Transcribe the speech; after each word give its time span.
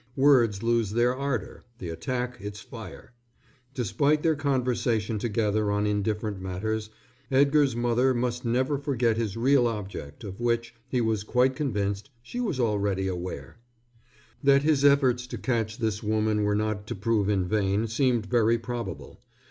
Words 0.17 0.63
lose 0.63 0.89
their 0.89 1.15
ardor, 1.15 1.63
the 1.77 1.89
attack 1.89 2.39
its 2.41 2.59
fire. 2.59 3.13
Despite 3.75 4.23
their 4.23 4.35
conversation 4.35 5.19
together 5.19 5.69
on 5.69 5.85
indifferent 5.85 6.41
matters, 6.41 6.89
Edgar's 7.29 7.75
mother 7.75 8.11
must 8.15 8.43
never 8.43 8.79
forget 8.79 9.15
his 9.15 9.37
real 9.37 9.67
object, 9.67 10.23
of 10.23 10.39
which, 10.39 10.73
he 10.89 11.01
was 11.01 11.23
quite 11.23 11.55
convinced, 11.55 12.09
she 12.23 12.39
was 12.39 12.59
already 12.59 13.07
aware. 13.07 13.59
That 14.41 14.63
his 14.63 14.83
efforts 14.83 15.27
to 15.27 15.37
catch 15.37 15.77
this 15.77 16.01
woman 16.01 16.41
were 16.45 16.55
not 16.55 16.87
to 16.87 16.95
prove 16.95 17.29
in 17.29 17.47
vain 17.47 17.85
seemed 17.87 18.25
very 18.25 18.57
probable. 18.57 19.21